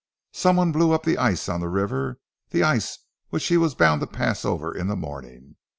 "Some 0.33 0.55
one 0.55 0.71
blew 0.71 0.93
up 0.93 1.03
the 1.03 1.19
ice 1.19 1.47
on 1.47 1.59
the 1.59 1.69
river, 1.69 2.19
the 2.49 2.63
ice 2.63 2.97
which 3.29 3.45
he 3.45 3.55
was 3.57 3.75
bound 3.75 4.01
to 4.01 4.07
pass 4.07 4.43
over 4.43 4.75
in 4.75 4.87
the 4.87 4.95
morning. 4.95 5.57